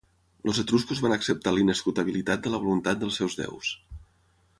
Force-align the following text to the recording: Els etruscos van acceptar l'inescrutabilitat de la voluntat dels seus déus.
Els 0.51 0.59
etruscos 0.61 1.01
van 1.05 1.13
acceptar 1.17 1.53
l'inescrutabilitat 1.57 2.41
de 2.47 2.53
la 2.53 2.61
voluntat 2.65 3.05
dels 3.05 3.21
seus 3.21 3.37
déus. 3.41 3.71